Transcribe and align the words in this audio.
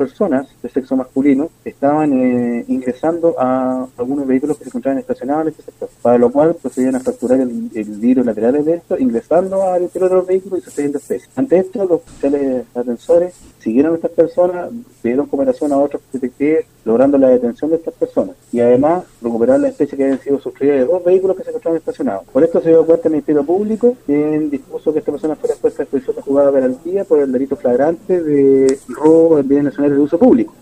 personas 0.00 0.46
de 0.62 0.70
sexo 0.70 0.96
masculino 0.96 1.50
estaban 1.62 2.10
eh, 2.14 2.64
ingresando 2.68 3.34
a 3.38 3.86
algunos 3.98 4.26
vehículos 4.26 4.56
que 4.56 4.64
se 4.64 4.70
encontraban 4.70 4.98
estacionados 4.98 5.42
en 5.42 5.48
este 5.48 5.62
sector, 5.64 5.90
para 6.00 6.16
lo 6.16 6.32
cual 6.32 6.54
procedían 6.54 6.96
a 6.96 7.00
fracturar 7.00 7.38
el, 7.38 7.70
el 7.74 7.84
vidrio 8.04 8.24
lateral 8.24 8.64
de 8.64 8.74
esto, 8.76 8.98
ingresando 8.98 9.62
al 9.62 9.82
interior 9.82 10.08
de 10.08 10.16
los 10.16 10.26
vehículos 10.26 10.60
y 10.60 10.62
sucediendo 10.62 10.96
especies. 10.96 11.28
Ante 11.36 11.58
esto, 11.58 11.80
los 11.84 12.00
oficiales 12.00 12.64
atensores 12.74 13.34
siguieron 13.58 13.92
a 13.92 13.96
estas 13.96 14.12
personas, 14.12 14.70
pidieron 15.02 15.26
cooperación 15.26 15.70
a 15.72 15.76
otros 15.76 16.00
detectives, 16.10 16.64
logrando 16.84 17.18
la 17.18 17.28
detención 17.28 17.70
de 17.70 17.76
estas 17.76 17.92
personas 17.94 18.36
y 18.52 18.60
además 18.60 19.04
recuperar 19.20 19.60
la 19.60 19.68
especie 19.68 19.98
que 19.98 20.04
habían 20.04 20.20
sido 20.20 20.40
sustraídas 20.40 20.78
de 20.78 20.84
dos 20.86 21.04
vehículos 21.04 21.36
que 21.36 21.44
se 21.44 21.50
encontraban 21.50 21.78
estacionados. 21.78 22.24
Por 22.32 22.42
esto 22.42 22.62
se 22.62 22.70
dio 22.70 22.86
cuenta 22.86 23.08
el 23.08 23.12
Ministerio 23.12 23.44
Público, 23.44 23.96
quien 24.06 24.48
dispuso 24.48 24.92
que 24.92 25.00
esta 25.00 25.12
persona 25.12 25.36
fuera 25.36 25.52
expuesta 25.52 25.82
a 25.82 25.84
exposición 25.84 26.16
de 26.30 26.34
jugada 26.34 26.52
garantía 26.52 27.04
por 27.04 27.18
el 27.18 27.32
delito 27.32 27.56
flagrante 27.56 28.22
de 28.22 28.78
robo 28.88 29.38
en 29.40 29.48
bienes 29.48 29.64
nacionales 29.64 29.96
de 29.96 30.04
uso 30.04 30.18
público. 30.18 30.54